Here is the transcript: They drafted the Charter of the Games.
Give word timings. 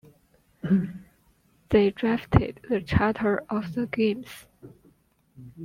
They 1.69 1.91
drafted 1.91 2.61
the 2.67 2.81
Charter 2.81 3.43
of 3.51 3.75
the 3.75 3.85
Games. 3.85 4.47